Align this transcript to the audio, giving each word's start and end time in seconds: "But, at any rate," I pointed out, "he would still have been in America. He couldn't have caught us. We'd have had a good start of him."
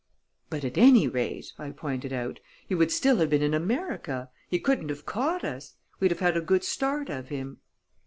"But, 0.49 0.63
at 0.65 0.79
any 0.79 1.07
rate," 1.07 1.53
I 1.59 1.69
pointed 1.69 2.11
out, 2.11 2.39
"he 2.67 2.73
would 2.73 2.91
still 2.91 3.17
have 3.17 3.29
been 3.29 3.43
in 3.43 3.53
America. 3.53 4.31
He 4.49 4.57
couldn't 4.59 4.89
have 4.89 5.05
caught 5.05 5.43
us. 5.43 5.75
We'd 5.99 6.09
have 6.09 6.21
had 6.21 6.35
a 6.35 6.41
good 6.41 6.63
start 6.63 7.11
of 7.11 7.29
him." 7.29 7.59